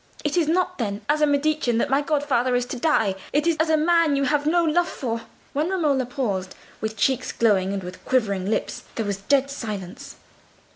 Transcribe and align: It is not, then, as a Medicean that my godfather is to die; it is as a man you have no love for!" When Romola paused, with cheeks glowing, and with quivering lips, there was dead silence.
It 0.23 0.35
is 0.35 0.47
not, 0.47 0.79
then, 0.79 1.01
as 1.07 1.21
a 1.21 1.27
Medicean 1.27 1.77
that 1.77 1.91
my 1.91 2.01
godfather 2.01 2.55
is 2.55 2.65
to 2.65 2.79
die; 2.79 3.13
it 3.31 3.45
is 3.45 3.55
as 3.59 3.69
a 3.69 3.77
man 3.77 4.15
you 4.15 4.23
have 4.23 4.47
no 4.47 4.63
love 4.63 4.89
for!" 4.89 5.21
When 5.53 5.69
Romola 5.69 6.07
paused, 6.07 6.55
with 6.81 6.97
cheeks 6.97 7.31
glowing, 7.31 7.71
and 7.71 7.83
with 7.83 8.03
quivering 8.03 8.49
lips, 8.49 8.81
there 8.95 9.05
was 9.05 9.17
dead 9.17 9.51
silence. 9.51 10.15